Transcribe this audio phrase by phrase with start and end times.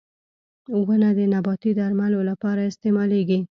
[0.87, 3.39] •ونه د نباتي درملو لپاره استعمالېږي.